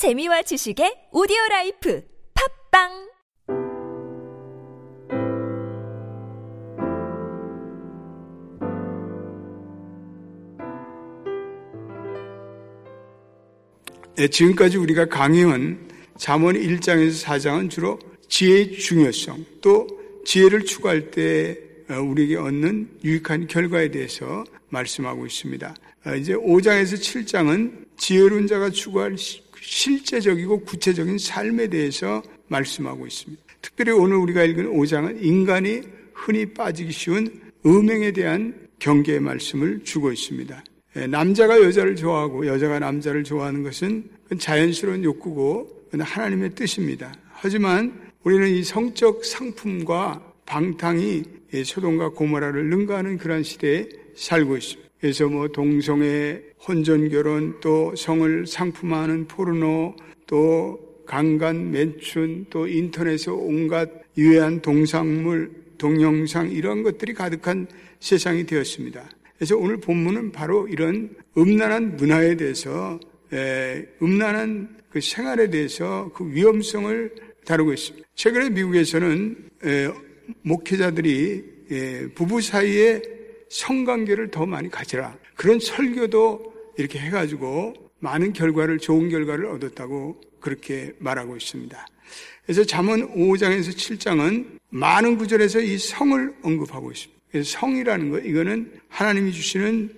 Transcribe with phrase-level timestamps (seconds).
[0.00, 2.88] 재미와 지식의 오디오 라이프 팟빵
[14.16, 15.86] 네, 지금까지 우리가 강의한
[16.16, 17.98] 잠언 1장에서 4장은 주로
[18.30, 19.86] 지혜의 중요성 또
[20.24, 21.58] 지혜를 추구할 때
[21.90, 25.74] 어, 우리에게 얻는 유익한 결과에 대해서 말씀하고 있습니다.
[26.06, 29.18] 어, 이제 5장에서 7장은 지혜로운 자가 추구할
[29.60, 33.42] 실제적이고 구체적인 삶에 대해서 말씀하고 있습니다.
[33.62, 35.82] 특별히 오늘 우리가 읽은 5장은 인간이
[36.14, 40.64] 흔히 빠지기 쉬운 음행에 대한 경계의 말씀을 주고 있습니다.
[40.96, 44.04] 예, 남자가 여자를 좋아하고 여자가 남자를 좋아하는 것은
[44.38, 47.12] 자연스러운 욕구고 하나님의 뜻입니다.
[47.32, 51.22] 하지만 우리는 이 성적 상품과 방탕이
[51.64, 54.89] 소돔과 고모라를 능가하는 그러한 시대에 살고 있습니다.
[55.00, 63.88] 그래서 뭐 동성애, 혼전결혼, 또 성을 상품화하는 포르노, 또 강간, 매춘, 또 인터넷에 온갖
[64.18, 67.66] 유해한 동상물, 동영상 이런 것들이 가득한
[67.98, 69.08] 세상이 되었습니다.
[69.36, 73.00] 그래서 오늘 본문은 바로 이런 음란한 문화에 대해서
[73.32, 77.14] 에, 음란한 그 생활에 대해서 그 위험성을
[77.46, 78.06] 다루고 있습니다.
[78.14, 79.88] 최근에 미국에서는 에,
[80.42, 83.00] 목회자들이 에, 부부 사이에
[83.50, 91.36] 성관계를 더 많이 가지라 그런 설교도 이렇게 해가지고 많은 결과를 좋은 결과를 얻었다고 그렇게 말하고
[91.36, 91.86] 있습니다.
[92.44, 97.20] 그래서 잠언 5장에서 7장은 많은 구절에서 이 성을 언급하고 있습니다.
[97.44, 99.90] 성이라는 것, 이거는 하나님이 주시는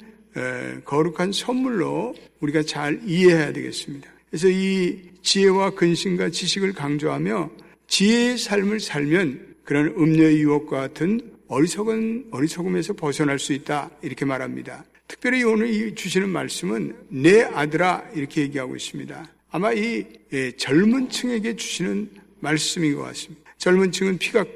[0.84, 4.11] 거룩한 선물로 우리가 잘 이해해야 되겠습니다.
[4.28, 7.50] 그래서 이 지혜와 근신과 지식을 강조하며
[7.87, 14.86] 지혜의 삶을 살면 그런 음료의 유혹과 같은 어리석은 어리석음에서 벗어날 수 있다 이렇게 말합니다.
[15.06, 19.31] 특별히 오늘 주시는 말씀은 내 아들아 이렇게 얘기하고 있습니다.
[19.50, 22.09] 아마 이 예, 젊은 층에게 주시는
[22.41, 23.55] 말씀인 것 같습니다.
[23.59, 24.47] 젊은 층은 피가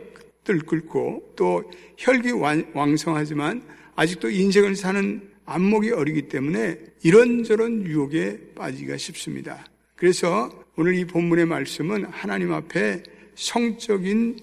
[0.44, 2.30] 끓고 또 혈기
[2.72, 3.62] 왕성하지만
[3.94, 9.66] 아직도 인생을 사는 안목이 어리기 때문에 이런저런 유혹에 빠지기가 쉽습니다.
[9.97, 13.03] 그래서 오늘 이 본문의 말씀은 하나님 앞에
[13.34, 14.38] 성적인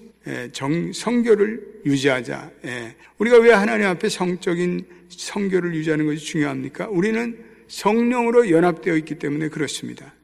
[0.52, 2.50] 정, 성교를 유지하자.
[3.18, 6.88] 우리가 왜 하나님 앞에 성적인 성교를 유지하는 것이 중요합니까?
[6.88, 10.14] 우리는 성령으로 연합되어 있기 때문에 그렇습니다.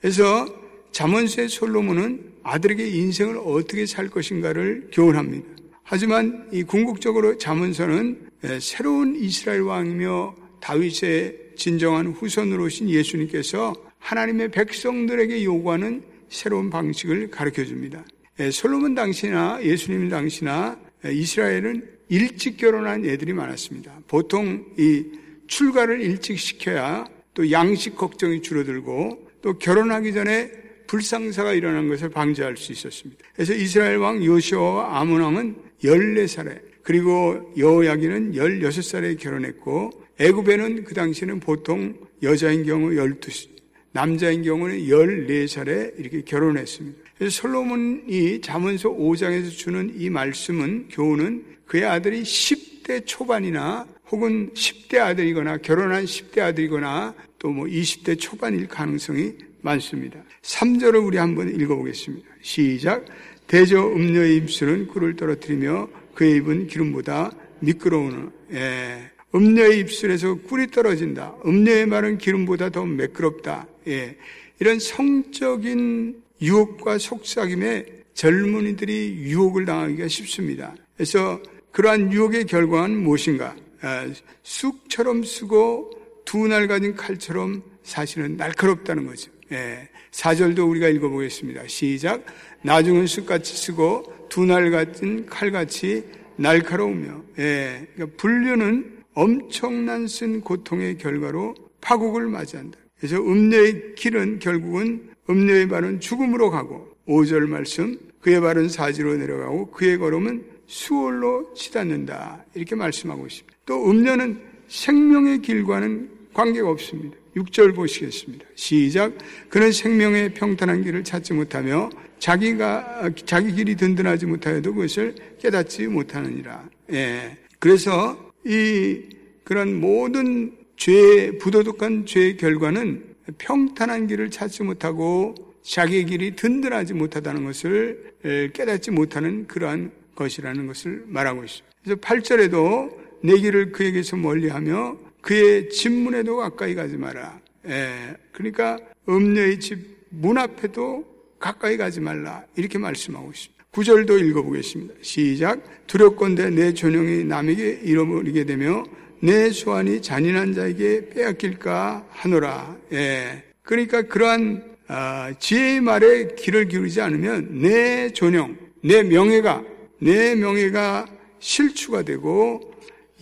[0.00, 0.46] 그래서
[0.92, 5.46] 자문서의 솔로몬은 아들에게 인생을 어떻게 살 것인가를 교훈합니다.
[5.82, 8.30] 하지만 이 궁극적으로 자문서는
[8.60, 18.04] 새로운 이스라엘 왕이며 다윗의 진정한 후손으로 오신 예수님께서 하나님의 백성들에게 요구하는 새로운 방식을 가르쳐 줍니다.
[18.50, 20.78] 솔로몬 당시나 예수님 당시나
[21.10, 24.00] 이스라엘은 일찍 결혼한 애들이 많았습니다.
[24.08, 25.04] 보통 이
[25.46, 30.50] 출가를 일찍 시켜야 또 양식 걱정이 줄어들고 또 결혼하기 전에
[30.86, 33.24] 불상사가 일어난 것을 방지할 수 있었습니다.
[33.34, 41.94] 그래서 이스라엘 왕 요시아와 아몬 왕은 14살에 그리고 여호야기는 16살에 결혼했고 애굽에는 그 당시에는 보통
[42.22, 43.48] 여자인 경우 12살,
[43.94, 46.98] 남자인 경우는 14살에 이렇게 결혼했습니다.
[47.16, 55.58] 그래서 솔로몬이 자문서 5장에서 주는 이 말씀은 교훈은 그의 아들이 10대 초반이나 혹은 10대 아들이거나
[55.58, 60.18] 결혼한 10대 아들이거나 또 뭐 20대 초반일 가능성이 많습니다.
[60.42, 62.26] 3절을 우리 한번 읽어보겠습니다.
[62.42, 63.04] 시작.
[63.46, 67.30] 대저 음녀의 입술은 꿀을 떨어뜨리며 그의 입은 기름보다
[67.60, 69.10] 미끄러우는 예.
[69.34, 71.36] 음녀의 입술에서 꿀이 떨어진다.
[71.46, 73.68] 음녀의 말은 기름보다 더 매끄럽다.
[73.88, 74.16] 예.
[74.60, 80.74] 이런 성적인 유혹과 속삭임에 젊은이들이 유혹을 당하기가 쉽습니다.
[80.96, 81.40] 그래서
[81.72, 83.56] 그러한 유혹의 결과는 무엇인가?
[83.80, 84.08] 아,
[84.42, 85.90] 쑥처럼 쓰고
[86.24, 89.30] 두 날 가진 칼처럼 사실은 날카롭다는 거죠.
[89.52, 89.88] 예.
[90.10, 91.66] 4절도 우리가 읽어보겠습니다.
[91.66, 92.24] 시작.
[92.62, 96.04] 나중은 쑥같이 쓰고 두 날 같은 칼같이
[96.36, 97.86] 날카로우며, 예.
[97.94, 102.78] 그러니까 불륜은 엄청난 쓴 고통의 결과로 파국을 맞이한다.
[103.04, 109.98] 그래서 음녀의 길은 결국은 음녀의 발은 죽음으로 가고 5절 말씀 그의 발은 사지로 내려가고 그의
[109.98, 113.58] 걸음은 수월로 치닫는다 이렇게 말씀하고 있습니다.
[113.66, 117.18] 또 음녀는 생명의 길과는 관계가 없습니다.
[117.36, 118.46] 6절 보시겠습니다.
[118.54, 119.12] 시작.
[119.50, 121.90] 그는 생명의 평탄한 길을 찾지 못하며
[122.20, 126.70] 자기가 자기 길이 든든하지 못하여도 그것을 깨닫지 못하느니라.
[126.94, 127.36] 예.
[127.58, 129.02] 그래서 이
[129.44, 138.12] 그런 모든 죄 부도덕한 죄의 결과는 평탄한 길을 찾지 못하고 자기의 길이 든든하지 못하다는 것을
[138.52, 141.76] 깨닫지 못하는 그러한 것이라는 것을 말하고 있습니다.
[141.82, 147.40] 그래서 8절에도 내 길을 그에게서 멀리하며 그의 집문에도 가까이 가지 마라.
[147.66, 148.78] 예, 그러니까
[149.08, 151.04] 음녀의 집 문 앞에도
[151.38, 152.44] 가까이 가지 말라.
[152.56, 153.64] 이렇게 말씀하고 있습니다.
[153.70, 154.94] 구절도 읽어보겠습니다.
[155.02, 155.62] 시작.
[155.86, 158.84] 두렵건대 내 존영이 남에게 잃어버리게 되며
[159.20, 162.76] 내 소환이 잔인한 자에게 빼앗길까 하노라.
[162.92, 163.42] 예.
[163.62, 169.64] 그러니까 그러한 아, 지혜의 말에 귀를 기울이지 않으면 내 존영, 내 명예가
[169.98, 171.06] 내 명예가
[171.38, 172.60] 실추가 되고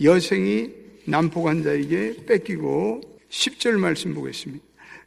[0.01, 0.69] 여생이
[1.05, 4.63] 난폭한 자에게 뺏기고 10절 말씀 보겠습니다.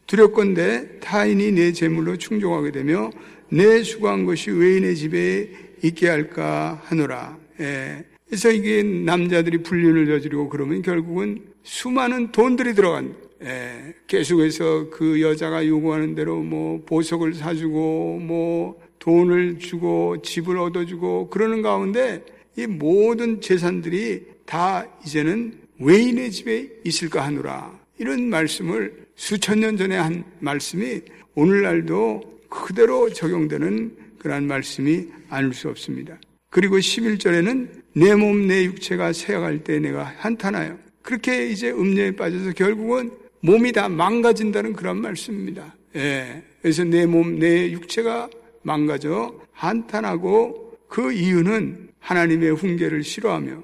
[0.07, 3.11] 두렵건대 타인이 내 재물로 충족하게 되며
[3.51, 5.51] 내 수고한 것이 외인의 집에
[5.83, 7.39] 있게 할까 하노라.
[7.61, 8.05] 예.
[8.27, 13.95] 그래서 이게 남자들이 불륜을 저지르고 그러면 결국은 수많은 돈들이 들어간 예.
[14.07, 22.25] 계속해서 그 여자가 요구하는 대로 뭐 보석을 사주고 뭐 돈을 주고 집을 얻어주고 그러는 가운데
[22.57, 27.79] 이 모든 재산들이 다 이제는 외인의 집에 있을까 하노라.
[27.99, 31.03] 이런 말씀을 수천 년 전에 한 말씀이
[31.35, 36.19] 오늘날도 그대로 적용되는 그러한 말씀이 아닐 수 없습니다.
[36.57, 40.79] 그리고 11절에는 내 몸, 내 육체가 세어갈 때 내가 한탄하여.
[41.03, 43.11] 그렇게 이제 음녀에 빠져서 결국은
[43.41, 45.77] 몸이 다 망가진다는 그런 말씀입니다.
[45.97, 46.43] 예.
[46.63, 48.31] 그래서 내 몸, 내 육체가
[48.63, 53.63] 망가져 한탄하고 그 이유는 하나님의 훈계를 싫어하며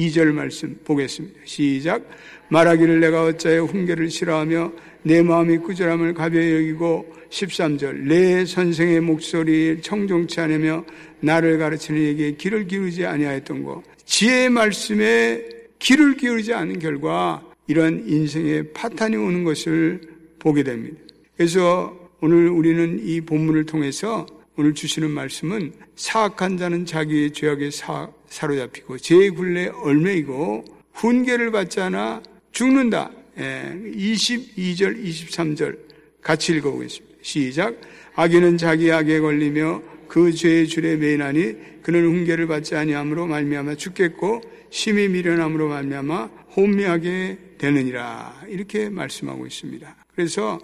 [0.00, 1.40] 12절 말씀 보겠습니다.
[1.44, 2.08] 시작.
[2.48, 10.40] 말하기를 내가 어찌하여 훈계를 싫어하며 내 마음이 꾸절함을 가벼이 여기고 13절 내 선생의 목소리 청종치
[10.40, 10.84] 않으며
[11.20, 15.44] 나를 가르치는 이에게 귀를 기울이지 아니하였던 것 지혜의 말씀에
[15.78, 20.00] 귀를 기울이지 않은 결과 이런 인생의 파탄이 오는 것을
[20.38, 20.98] 보게 됩니다.
[21.36, 24.26] 그래서 오늘 우리는 이 본문을 통해서
[24.56, 32.22] 오늘 주시는 말씀은 사악한 자는 자기의 죄악에 사, 사로잡히고 제 굴레 얼매이고 훈계를 받지 않아
[32.52, 33.10] 죽는다.
[33.38, 35.78] 예, 22절, 23절
[36.22, 37.18] 같이 읽어보겠습니다.
[37.22, 37.80] 시작.
[38.14, 45.08] 악인은 자기 악에 걸리며 그 죄의 줄에 매인하니 그는 훈계를 받지 아니함으로 말미암아 죽겠고 심히
[45.08, 49.96] 미련함으로 말미암아 혼미하게 되느니라 이렇게 말씀하고 있습니다.
[50.14, 50.58] 그래서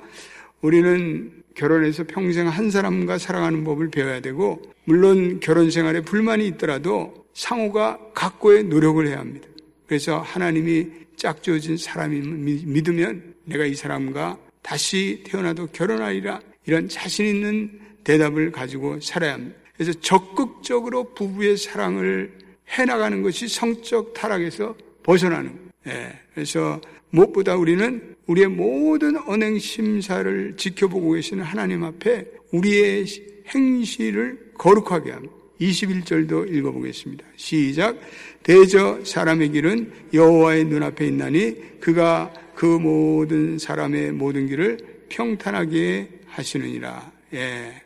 [0.60, 7.98] 우리는 결혼해서 평생 한 사람과 살아가는 법을 배워야 되고 물론 결혼 생활에 불만이 있더라도 상호가
[8.14, 9.46] 각고의 노력을 해야 합니다.
[9.86, 12.20] 그래서 하나님이 짝지어진 사람이
[12.64, 19.56] 믿으면 내가 이 사람과 다시 태어나도 결혼하리라 이런 자신 있는 대답을 가지고 살아야 합니다.
[19.76, 22.32] 그래서 적극적으로 부부의 사랑을
[22.68, 25.68] 해나가는 것이 성적 타락에서 벗어나는 거예요.
[25.88, 26.80] 예, 그래서
[27.10, 33.06] 무엇보다 우리는 우리의 모든 언행 심사를 지켜보고 계시는 하나님 앞에 우리의
[33.54, 35.34] 행실을 거룩하게 합니다.
[35.60, 37.24] 21절도 읽어보겠습니다.
[37.36, 37.98] 시작.
[38.42, 47.12] 대저 사람의 길은 여호와의 눈앞에 있나니 그가 그 모든 사람의 모든 길을 평탄하게 하시느니라.
[47.34, 47.82] 예.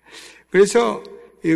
[0.51, 1.03] 그래서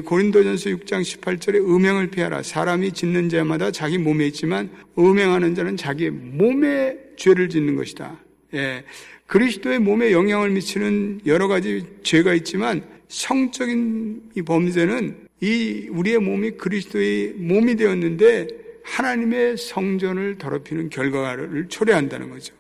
[0.05, 2.43] 고린도전서 6장 18절에 음행을 피하라.
[2.43, 8.19] 사람이 짓는 죄마다 자기 몸에 있지만 음행하는 자는 자기 몸에 죄를 짓는 것이다.
[8.55, 8.85] 예.
[9.27, 17.35] 그리스도의 몸에 영향을 미치는 여러 가지 죄가 있지만 성적인 이 범죄는 이 우리의 몸이 그리스도의
[17.37, 18.49] 몸이 되었는데
[18.85, 22.55] 하나님의 성전을 더럽히는 결과를 초래한다는 거죠.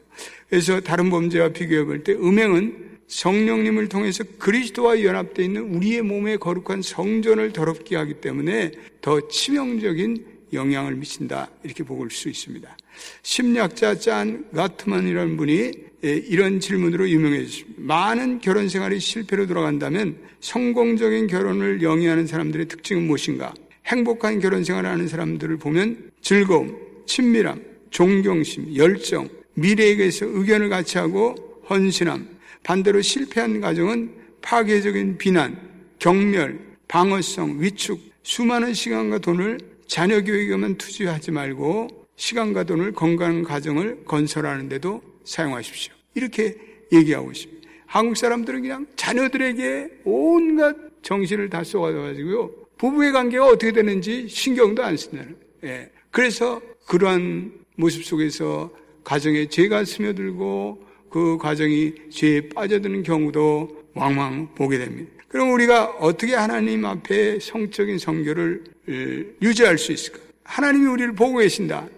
[0.48, 6.82] 그래서 다른 범죄와 비교해 볼 때 음행은 성령님을 통해서 그리스도와 연합되어 있는 우리의 몸의 거룩한
[6.82, 12.76] 성전을 더럽게 하기 때문에 더 치명적인 영향을 미친다 이렇게 볼수 있습니다.
[13.22, 15.72] 심리학자 짠 가트만이라는 분이
[16.04, 17.72] 이런 질문으로 유명해졌습니다.
[17.76, 23.54] 많은 결혼 생활이 실패로 돌아간다면 성공적인 결혼을 영위하는 사람들의 특징은 무엇인가?
[23.86, 31.34] 행복한 결혼 생활을 하는 사람들을 보면 즐거움, 친밀함, 존경심, 열정, 미래에 대해서 의견을 같이 하고
[31.68, 32.28] 헌신함,
[32.62, 34.10] 반대로 실패한 가정은
[34.42, 35.58] 파괴적인 비난,
[35.98, 36.58] 경멸,
[36.88, 45.92] 방어성, 위축, 수많은 시간과 돈을 자녀 교육에만 투자하지 말고 시간과 돈을 건강한 가정을 건설하는데도 사용하십시오.
[46.14, 46.56] 이렇게
[46.92, 47.68] 얘기하고 있습니다.
[47.86, 52.50] 한국 사람들은 그냥 자녀들에게 온갖 정신을 다 쏟아가지고요.
[52.78, 55.36] 부부의 관계가 어떻게 되는지 신경도 안 쓴다는.
[55.64, 55.90] 예.
[56.10, 58.70] 그래서 그러한 모습 속에서
[59.02, 65.10] 가정에 죄가 스며들고 그 가정이 죄에 빠져드는 경우도 왕왕 보게 됩니다.
[65.28, 68.64] 그럼 우리가 어떻게 하나님 앞에 성적인 성교를
[69.42, 70.18] 유지할 수 있을까?
[70.44, 71.88] 하나님이 우리를 보고 계신다.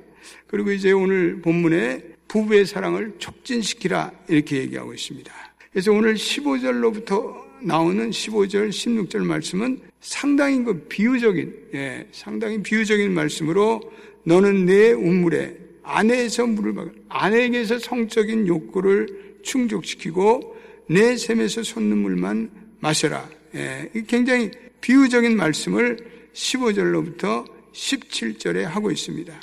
[0.47, 5.33] 그리고 이제 오늘 본문에 부부의 사랑을 촉진시키라 이렇게 얘기하고 있습니다.
[5.71, 13.81] 그래서 오늘 15절로부터 나오는 15절, 16절 말씀은 상당히 그 비유적인, 예, 상당히 비유적인 말씀으로
[14.25, 20.57] 너는 내 우물에 아내에서 물을 막아 아내에게서 성적인 욕구를 충족시키고
[20.89, 23.29] 내 샘에서 솟는 물만 마셔라.
[23.55, 25.99] 예, 굉장히 비유적인 말씀을
[26.33, 29.41] 15절로부터 17절에 하고 있습니다.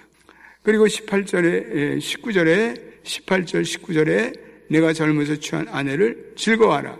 [0.63, 4.39] 그리고 18절에, 19절에, 18절, 19절에
[4.70, 6.98] 내가 젊어서 취한 아내를 즐거워하라.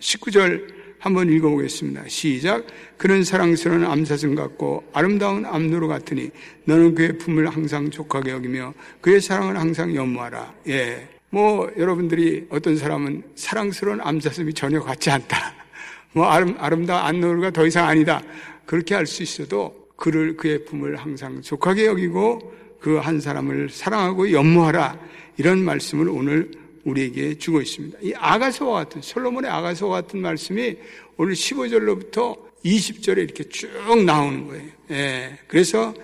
[0.00, 2.04] 19절 한번 읽어보겠습니다.
[2.08, 2.66] 시작.
[2.96, 6.30] 그런 사랑스러운 암사슴 같고 아름다운 암노루 같으니
[6.64, 10.54] 너는 그의 품을 항상 족하게 여기며 그의 사랑을 항상 연모하라.
[10.68, 11.08] 예.
[11.30, 15.54] 뭐 여러분들이 어떤 사람은 사랑스러운 암사슴이 전혀 같지 않다.
[16.12, 18.22] 뭐 아름, 아름다운 암노루가 더 이상 아니다.
[18.66, 24.98] 그렇게 할수 있어도 그를 그의 품을 항상 족하게 여기고 그 한 사람을 사랑하고 연모하라.
[25.36, 26.50] 이런 말씀을 오늘
[26.84, 27.98] 우리에게 주고 있습니다.
[28.02, 30.76] 이 아가서와 같은 솔로몬의 아가서와 같은 말씀이
[31.16, 33.68] 오늘 15절로부터 20절에 이렇게 쭉
[34.04, 34.68] 나오는 거예요.
[34.90, 35.94] 예, 그래서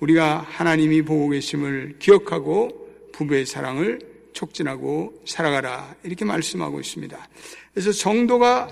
[0.00, 3.98] 우리가 하나님이 보고 계심을 기억하고 부부의 사랑을
[4.32, 7.28] 촉진하고 살아가라 이렇게 말씀하고 있습니다.
[7.74, 8.68] 그래서 성도가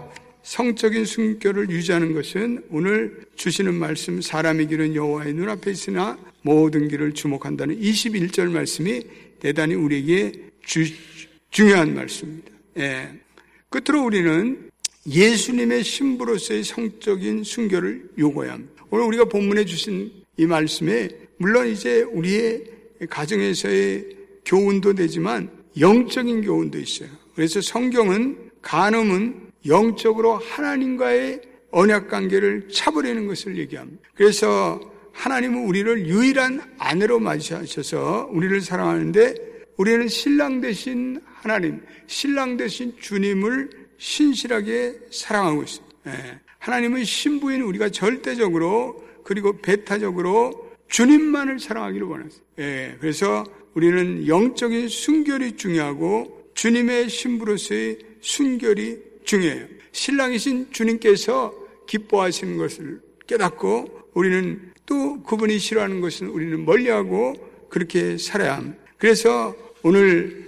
[0.49, 7.79] 성적인 순결을 유지하는 것은 오늘 주시는 말씀 사람의 길은 여호와의 눈앞에 있으나 모든 길을 주목한다는
[7.79, 9.03] 21절 말씀이
[9.41, 10.33] 대단히 우리에게
[10.65, 10.87] 주,
[11.51, 12.51] 중요한 말씀입니다.
[12.79, 13.11] 예.
[13.69, 14.71] 끝으로 우리는
[15.07, 18.87] 예수님의 신부로서의 성적인 순결을 요구해야 합니다.
[18.89, 22.65] 오늘 우리가 본문에 주신 이 말씀에 물론 이제 우리의
[23.11, 27.11] 가정에서의 교훈도 되지만 영적인 교훈도 있어요.
[27.35, 34.09] 그래서 성경은 간음은 영적으로 하나님과의 언약 관계를 차버리는 것을 얘기합니다.
[34.15, 34.81] 그래서
[35.13, 39.35] 하나님은 우리를 유일한 아내로 맞이하셔서 우리를 사랑하는데
[39.77, 45.97] 우리는 신랑 대신 하나님, 신랑 대신 주님을 신실하게 사랑하고 있습니다.
[46.07, 46.41] 예.
[46.59, 52.43] 하나님은 신부인 우리가 절대적으로 그리고 배타적으로 주님만을 사랑하기를 원하세요.
[52.61, 52.97] 예.
[53.01, 59.67] 그래서 우리는 영적인 순결이 중요하고 주님의 신부로서의 순결이 중요해요.
[59.93, 61.53] 신랑이신 주님께서
[61.87, 67.35] 기뻐하시는 것을 깨닫고 우리는 또 그분이 싫어하는 것은 우리는 멀리하고
[67.69, 68.79] 그렇게 살아야 합니다.
[68.97, 70.47] 그래서 오늘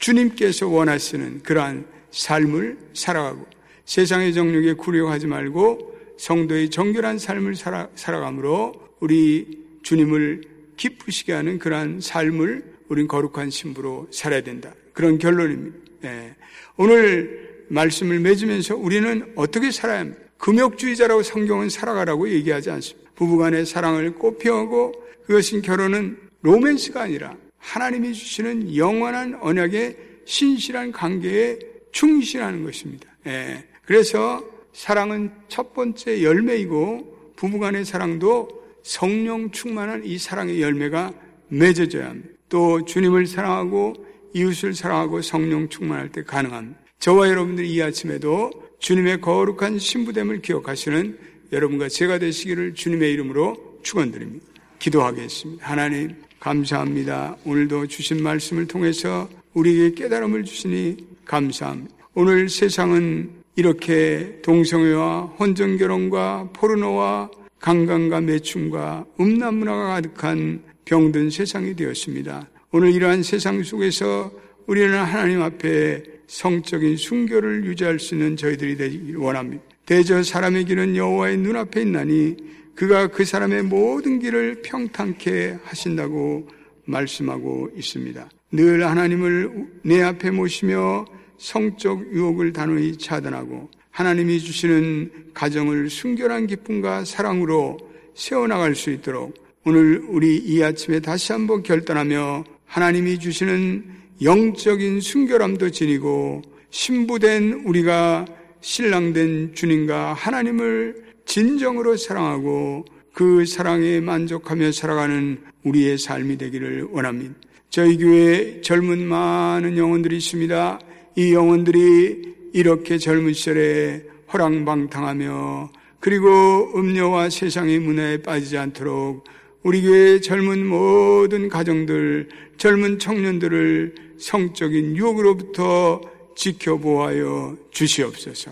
[0.00, 3.46] 주님께서 원하시는 그러한 삶을 살아가고
[3.84, 10.42] 세상의 정력에 굴려하지 말고 성도의 정결한 삶을 살아, 살아감으로 우리 주님을
[10.76, 14.74] 기쁘시게 하는 그러한 삶을 우린 거룩한 신부로 살아야 된다.
[15.00, 15.78] 그런 결론입니다.
[16.04, 16.34] 예.
[16.76, 20.20] 오늘 말씀을 맺으면서 우리는 어떻게 살아야 합니까?
[20.36, 23.10] 금욕주의자라고 성경은 살아가라고 얘기하지 않습니다.
[23.14, 24.92] 부부간의 사랑을 꽃피우고
[25.24, 31.58] 그것은 결혼은 로맨스가 아니라 하나님이 주시는 영원한 언약의 신실한 관계에
[31.92, 33.08] 충실하는 것입니다.
[33.26, 33.64] 예.
[33.86, 38.48] 그래서 사랑은 첫 번째 열매이고 부부간의 사랑도
[38.82, 41.14] 성령 충만한 이 사랑의 열매가
[41.48, 42.28] 맺어져야 합니다.
[42.50, 46.80] 또 주님을 사랑하고 이웃을 사랑하고 성령 충만할 때 가능합니다.
[46.98, 51.18] 저와 여러분들이 이 아침에도 주님의 거룩한 신부됨을 기억하시는
[51.52, 54.46] 여러분과 제가 되시기를 주님의 이름으로 축원드립니다.
[54.78, 55.66] 기도하겠습니다.
[55.66, 57.36] 하나님 감사합니다.
[57.44, 61.94] 오늘도 주신 말씀을 통해서 우리에게 깨달음을 주시니 감사합니다.
[62.14, 72.48] 오늘 세상은 이렇게 동성애와 혼전결혼과 포르노와 강간과 매춤과 음란 문화가 가득한 병든 세상이 되었습니다.
[72.72, 74.30] 오늘 이러한 세상 속에서
[74.68, 79.64] 우리는 하나님 앞에 성적인 순교를 유지할 수 있는 저희들이 되기를 원합니다.
[79.86, 82.36] 대저 사람의 길은 여호와의 눈앞에 있나니
[82.76, 86.48] 그가 그 사람의 모든 길을 평탄케 하신다고
[86.84, 88.30] 말씀하고 있습니다.
[88.52, 91.06] 늘 하나님을 내 앞에 모시며
[91.38, 97.78] 성적 유혹을 단호히 차단하고 하나님이 주시는 가정을 순결한 기쁨과 사랑으로
[98.14, 99.34] 세워나갈 수 있도록
[99.64, 103.84] 오늘 우리 이 아침에 다시 한번 결단하며 하나님이 주시는
[104.22, 108.26] 영적인 순결함도 지니고 신부된 우리가
[108.60, 117.34] 신랑된 주님과 하나님을 진정으로 사랑하고 그 사랑에 만족하며 살아가는 우리의 삶이 되기를 원합니다.
[117.70, 120.78] 저희 교회에 젊은 많은 영혼들이 있습니다.
[121.16, 122.22] 이 영혼들이
[122.52, 126.28] 이렇게 젊은 시절에 허랑방탕하며 그리고
[126.76, 129.24] 음료와 세상의 문화에 빠지지 않도록
[129.62, 136.00] 우리 교회의 젊은 모든 가정들, 젊은 청년들을 성적인 유혹으로부터
[136.34, 138.50] 지켜보아여 주시옵소서.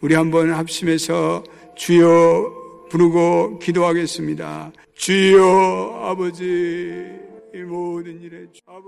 [0.00, 1.42] 우리 한번 합심해서
[1.76, 4.72] 주여 부르고 기도하겠습니다.
[4.94, 6.44] 주여 아버지
[7.52, 8.84] 이 모든 일에 아버지